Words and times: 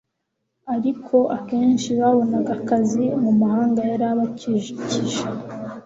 ariko 0.75 1.15
akenshi 1.37 1.89
babonaga 1.99 2.51
akazi 2.59 3.03
mu 3.23 3.31
mahanga 3.41 3.79
yari 3.89 4.05
abakikije 4.13 5.15